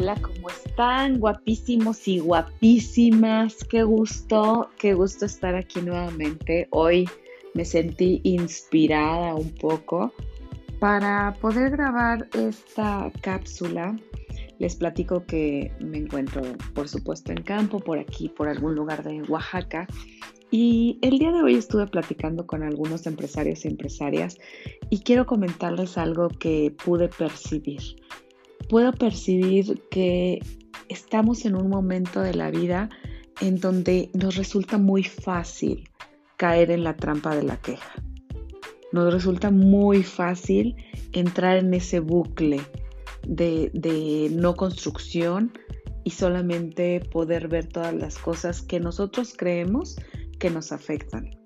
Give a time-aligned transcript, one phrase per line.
[0.00, 1.18] Hola, ¿cómo están?
[1.18, 3.64] Guapísimos y guapísimas.
[3.64, 6.68] Qué gusto, qué gusto estar aquí nuevamente.
[6.70, 7.08] Hoy
[7.54, 10.12] me sentí inspirada un poco
[10.78, 13.98] para poder grabar esta cápsula.
[14.60, 16.42] Les platico que me encuentro,
[16.74, 19.88] por supuesto, en campo, por aquí, por algún lugar de Oaxaca.
[20.52, 24.38] Y el día de hoy estuve platicando con algunos empresarios y empresarias
[24.90, 27.82] y quiero comentarles algo que pude percibir
[28.68, 30.40] puedo percibir que
[30.88, 32.88] estamos en un momento de la vida
[33.40, 35.88] en donde nos resulta muy fácil
[36.36, 37.92] caer en la trampa de la queja.
[38.92, 40.76] Nos resulta muy fácil
[41.12, 42.60] entrar en ese bucle
[43.26, 45.52] de, no construcción
[46.04, 49.96] y solamente poder ver todas las cosas que nosotros creemos
[50.38, 51.37] que nos afectan.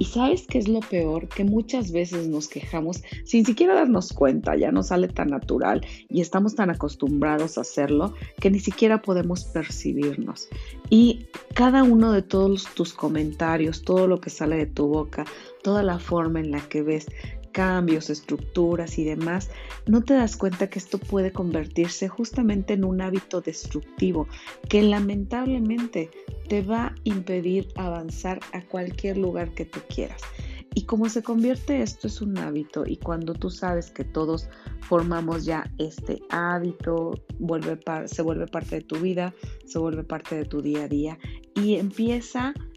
[0.00, 1.28] Y sabes qué es lo peor?
[1.28, 6.22] Que muchas veces nos quejamos sin siquiera darnos cuenta, ya no sale tan natural y
[6.22, 10.48] estamos tan acostumbrados a hacerlo que ni siquiera podemos percibirnos.
[10.88, 15.26] Y cada uno de todos tus comentarios, todo lo que sale de tu boca,
[15.62, 17.06] toda la forma en la que ves
[17.52, 19.50] cambios, estructuras y demás,
[19.86, 24.26] no te das cuenta que esto puede convertirse justamente en un hábito destructivo
[24.68, 26.10] que lamentablemente
[26.48, 30.20] te va a impedir avanzar a cualquier lugar que tú quieras.
[30.74, 34.48] Y como se convierte esto es un hábito y cuando tú sabes que todos
[34.82, 39.34] formamos ya este hábito, vuelve se vuelve parte de tu vida,
[39.66, 41.18] se vuelve parte de tu día a día
[41.54, 42.69] y empieza a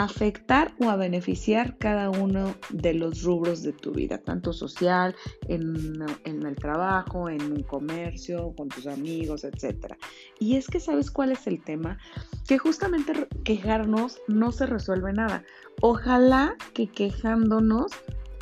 [0.00, 5.14] afectar o a beneficiar cada uno de los rubros de tu vida, tanto social,
[5.48, 9.94] en, el trabajo, en un comercio, con tus amigos, etc.
[10.38, 11.98] Y es que sabes cuál es el tema,
[12.46, 15.44] que justamente quejarnos no se resuelve nada.
[15.80, 17.92] Ojalá que quejándonos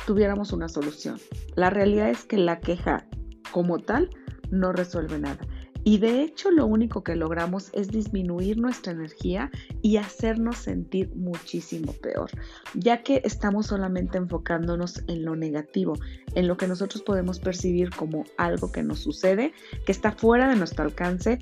[0.05, 1.19] tuviéramos una solución.
[1.55, 3.07] La realidad es que la queja
[3.51, 4.09] como tal
[4.51, 5.39] no resuelve nada.
[5.83, 9.49] Y de hecho lo único que logramos es disminuir nuestra energía
[9.81, 12.29] y hacernos sentir muchísimo peor,
[12.73, 15.93] ya que estamos solamente enfocándonos en lo negativo,
[16.35, 19.53] en lo que nosotros podemos percibir como algo que nos sucede,
[19.85, 21.39] que está fuera de nuestro alcance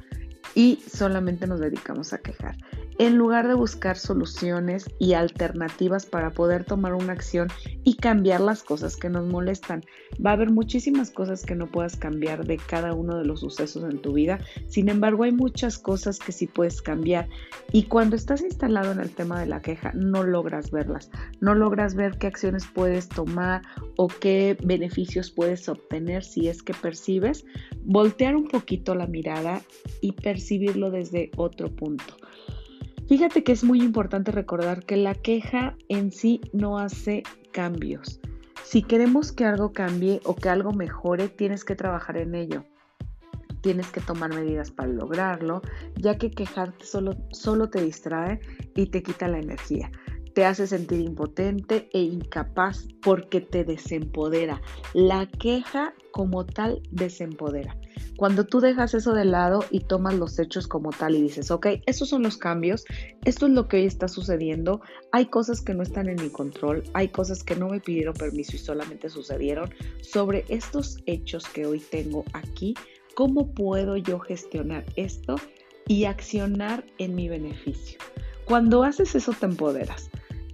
[0.56, 2.56] y solamente nos dedicamos a quejar
[2.99, 7.47] en lugar de buscar soluciones y alternativas para poder tomar una acción
[7.85, 9.85] y cambiar las cosas que nos molestan.
[10.23, 13.85] Va a haber muchísimas cosas que no puedas cambiar de cada uno de los sucesos
[13.89, 17.29] en tu vida, sin embargo hay muchas cosas que sí puedes cambiar
[17.71, 21.09] y cuando estás instalado en el tema de la queja no logras verlas,
[21.39, 23.61] no logras ver qué acciones puedes tomar
[23.95, 27.45] o qué beneficios puedes obtener si es que percibes,
[27.85, 29.61] voltear un poquito la mirada
[30.01, 32.15] y percibirlo desde otro punto.
[33.09, 38.19] Fíjate que es muy importante recordar que la queja en sí no hace cambios.
[38.63, 42.65] Si queremos que algo cambie o que algo mejore, tienes que trabajar en ello.
[43.61, 45.63] Tienes que tomar medidas para lograrlo,
[45.95, 48.41] ya que quejarte solo, solo te distrae
[48.75, 49.89] y te quita la energía
[50.39, 54.61] te hace sentir impotente e incapaz porque te desempodera.
[54.93, 57.77] La queja como tal desempodera.
[58.17, 61.67] Cuando tú dejas eso de lado y tomas los hechos como tal y dices, ok,
[61.85, 62.83] estos son los cambios,
[63.23, 64.81] esto es lo que hoy está sucediendo,
[65.13, 68.57] hay cosas que no están en mi control, hay cosas que no me pidieron permiso
[68.57, 72.73] y solamente sucedieron, sobre estos hechos que hoy tengo aquí,
[73.15, 75.35] ¿cómo puedo yo gestionar esto
[75.87, 77.99] y accionar en mi beneficio?
[78.43, 80.09] Cuando haces eso te empoderas.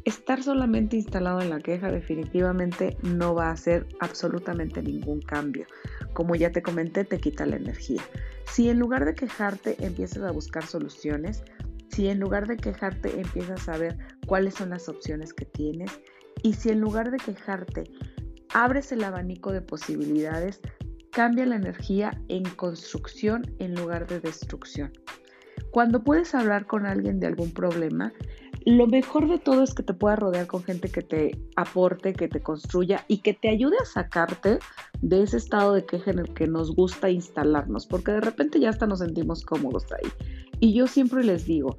[0.05, 5.65] Estar solamente instalado en la queja definitivamente no va a hacer absolutamente ningún cambio.
[6.13, 8.03] Como ya te comenté, te quita la energía.
[8.45, 11.43] Si en lugar de quejarte empiezas a buscar soluciones,
[11.89, 15.99] si en lugar de quejarte empiezas a ver cuáles son las opciones que tienes
[16.43, 17.85] y si en lugar de quejarte
[18.53, 20.61] abres el abanico de posibilidades,
[21.11, 24.91] cambia la energía en construcción en lugar de destrucción.
[25.71, 28.13] Cuando puedes hablar con alguien de algún problema,
[28.65, 32.27] lo mejor de todo es que te puedas rodear con gente que te aporte, que
[32.27, 34.59] te construya y que te ayude a sacarte
[35.01, 38.69] de ese estado de queja en el que nos gusta instalarnos, porque de repente ya
[38.69, 40.09] hasta nos sentimos cómodos ahí.
[40.59, 41.77] Y yo siempre les digo,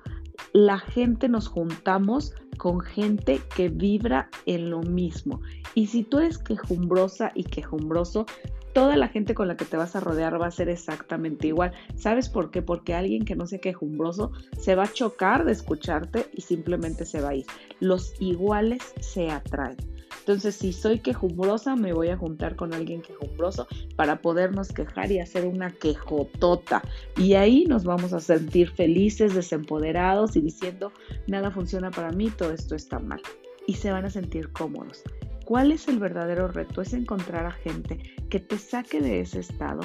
[0.52, 5.40] la gente nos juntamos con gente que vibra en lo mismo.
[5.74, 8.26] Y si tú eres quejumbrosa y quejumbroso,
[8.76, 11.72] toda la gente con la que te vas a rodear va a ser exactamente igual.
[11.94, 12.60] ¿Sabes por qué?
[12.60, 17.22] Porque alguien que no sea quejumbroso se va a chocar de escucharte y simplemente se
[17.22, 17.46] va a ir.
[17.80, 19.78] Los iguales se atraen.
[20.18, 25.20] Entonces, si soy quejumbrosa, me voy a juntar con alguien quejumbroso para podernos quejar y
[25.20, 26.82] hacer una quejotota.
[27.16, 30.92] Y ahí nos vamos a sentir felices, desempoderados y diciendo,
[31.26, 33.22] nada funciona para mí, todo esto está mal.
[33.66, 35.02] Y se van a sentir cómodos.
[35.46, 36.82] ¿Cuál es el verdadero reto?
[36.82, 39.82] Es encontrar a gente que te saque de ese estado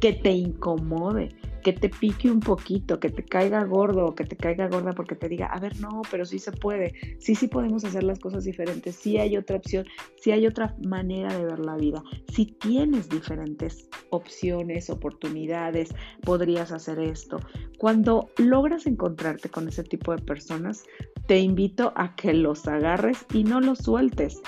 [0.00, 1.28] que te incomode,
[1.62, 5.16] que te pique un poquito, que te caiga gordo o que te caiga gorda porque
[5.16, 8.44] te diga, a ver, no, pero sí se puede, sí, sí podemos hacer las cosas
[8.44, 9.84] diferentes, sí hay otra opción,
[10.16, 12.02] sí hay otra manera de ver la vida,
[12.32, 15.92] si tienes diferentes opciones, oportunidades,
[16.22, 17.38] podrías hacer esto.
[17.78, 20.84] Cuando logras encontrarte con ese tipo de personas,
[21.26, 24.40] te invito a que los agarres y no los sueltes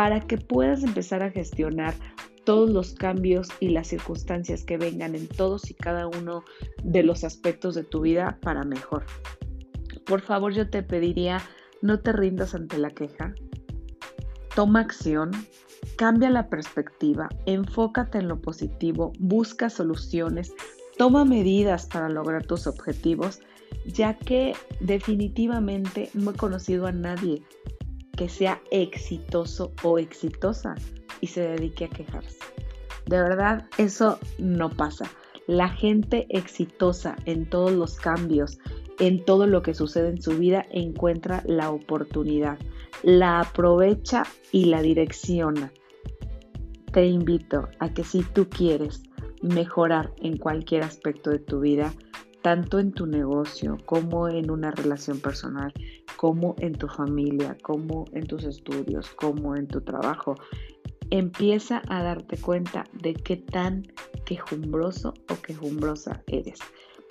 [0.00, 1.92] para que puedas empezar a gestionar
[2.44, 6.42] todos los cambios y las circunstancias que vengan en todos y cada uno
[6.82, 9.04] de los aspectos de tu vida para mejor.
[10.06, 11.42] Por favor, yo te pediría,
[11.82, 13.34] no te rindas ante la queja,
[14.54, 15.32] toma acción,
[15.96, 20.54] cambia la perspectiva, enfócate en lo positivo, busca soluciones,
[20.96, 23.40] toma medidas para lograr tus objetivos,
[23.84, 27.42] ya que definitivamente no he conocido a nadie
[28.20, 30.74] que sea exitoso o exitosa
[31.22, 32.36] y se dedique a quejarse.
[33.06, 35.06] De verdad, eso no pasa.
[35.46, 38.58] La gente exitosa en todos los cambios,
[38.98, 42.58] en todo lo que sucede en su vida, encuentra la oportunidad,
[43.02, 45.72] la aprovecha y la direcciona.
[46.92, 49.02] Te invito a que si tú quieres
[49.40, 51.94] mejorar en cualquier aspecto de tu vida,
[52.42, 55.72] tanto en tu negocio como en una relación personal,
[56.20, 60.34] como en tu familia, como en tus estudios, como en tu trabajo,
[61.08, 63.86] empieza a darte cuenta de qué tan
[64.26, 66.58] quejumbroso o quejumbrosa eres.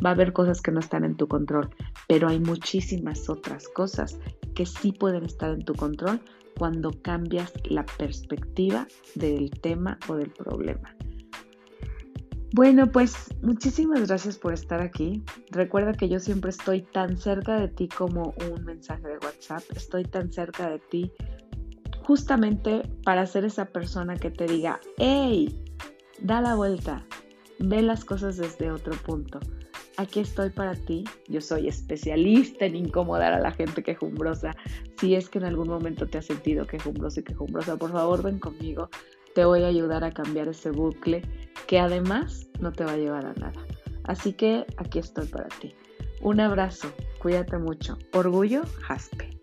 [0.05, 1.71] Va a haber cosas que no están en tu control,
[2.07, 4.19] pero hay muchísimas otras cosas
[4.53, 6.21] que sí pueden estar en tu control
[6.59, 10.95] cuando cambias la perspectiva del tema o del problema.
[12.53, 15.23] Bueno, pues muchísimas gracias por estar aquí.
[15.51, 19.61] Recuerda que yo siempre estoy tan cerca de ti como un mensaje de WhatsApp.
[19.75, 21.11] Estoy tan cerca de ti
[22.03, 25.63] justamente para ser esa persona que te diga, hey,
[26.21, 27.05] da la vuelta,
[27.59, 29.39] ve las cosas desde otro punto.
[29.97, 31.03] Aquí estoy para ti.
[31.27, 34.55] Yo soy especialista en incomodar a la gente quejumbrosa.
[34.97, 38.39] Si es que en algún momento te has sentido quejumbroso y quejumbrosa, por favor ven
[38.39, 38.89] conmigo.
[39.35, 41.21] Te voy a ayudar a cambiar ese bucle
[41.69, 43.63] que además no te va a llevar a nada.
[44.05, 45.75] Así que aquí estoy para ti.
[46.19, 47.95] Un abrazo, cuídate mucho.
[48.11, 49.38] Orgullo, Jaspe.